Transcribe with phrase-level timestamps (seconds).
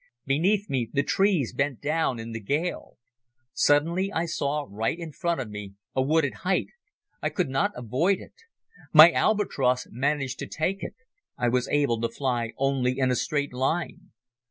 [0.25, 2.97] Beneath me the trees bent down in the gale.
[3.53, 6.69] Suddenly I saw right in front of me a wooded height.
[7.21, 8.33] I could not avoid it.
[8.93, 10.95] My Albatros managed to take it.
[11.37, 14.09] I was able to fly only in a straight line.